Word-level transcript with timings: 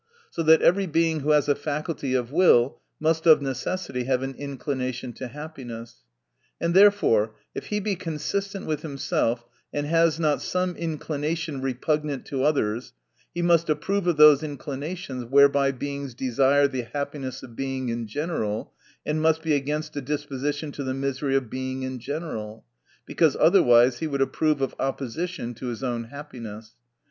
So 0.31 0.41
that 0.41 0.63
every 0.63 0.87
Being 0.87 1.19
who 1.19 1.29
has 1.29 1.47
a 1.47 1.53
faculty 1.53 2.15
of 2.15 2.31
will 2.31 2.79
must 2.99 3.27
of 3.27 3.39
necessity 3.39 4.05
have 4.05 4.23
an 4.23 4.33
inclination 4.33 5.13
to 5.13 5.27
happiness 5.27 5.97
And 6.59 6.73
therefore, 6.73 7.35
if 7.53 7.67
he 7.67 7.79
be 7.79 7.95
consistent 7.95 8.65
with 8.65 8.81
himself, 8.81 9.45
and 9.71 9.85
has 9.85 10.19
not 10.19 10.41
some 10.41 10.75
inclinations 10.75 11.61
repugnant 11.61 12.25
to 12.25 12.41
others, 12.43 12.93
he 13.35 13.43
must 13.43 13.69
approve 13.69 14.07
of 14.07 14.17
those 14.17 14.41
inclinations 14.41 15.25
whereby 15.25 15.71
Beings 15.71 16.15
desire 16.15 16.67
the 16.67 16.81
happiness 16.91 17.43
of 17.43 17.55
Being 17.55 17.89
in 17.89 18.07
general, 18.07 18.73
and 19.05 19.21
must 19.21 19.43
be 19.43 19.53
against 19.53 19.95
a 19.95 20.01
disposition 20.01 20.71
to 20.71 20.83
the 20.83 20.95
misery 20.95 21.35
of 21.35 21.51
Being 21.51 21.83
in 21.83 21.99
general: 21.99 22.65
because 23.05 23.37
otherwise 23.39 23.99
he 23.99 24.07
would 24.07 24.19
approve 24.23 24.61
of 24.61 24.73
opposition 24.79 25.53
to 25.53 25.67
his 25.67 25.83
own 25.83 26.05
happiness. 26.05 26.71